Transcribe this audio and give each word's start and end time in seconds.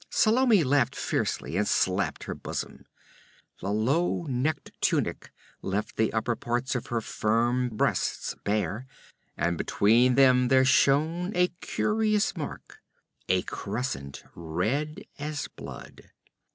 Salome 0.09 0.63
laughed 0.63 0.95
fiercely, 0.95 1.55
and 1.57 1.67
slapped 1.67 2.23
her 2.23 2.33
bosom. 2.33 2.87
The 3.59 3.69
low 3.69 4.23
necked 4.27 4.71
tunic 4.81 5.31
left 5.61 5.95
the 5.95 6.11
upper 6.11 6.35
parts 6.35 6.73
of 6.73 6.87
her 6.87 7.01
firm 7.01 7.69
breasts 7.69 8.33
bare, 8.43 8.87
and 9.37 9.59
between 9.59 10.15
them 10.15 10.47
there 10.47 10.65
shone 10.65 11.33
a 11.35 11.49
curious 11.61 12.35
mark 12.35 12.81
a 13.29 13.43
crescent, 13.43 14.23
red 14.33 15.03
as 15.19 15.47
blood. 15.49 16.09